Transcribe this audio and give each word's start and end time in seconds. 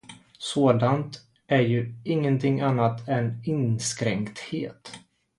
Sådant 0.39 1.21
är 1.47 1.61
ju 1.61 1.93
ingenting 2.03 2.61
annat 2.61 3.07
än 3.07 3.41
inskränkthet. 3.45 4.91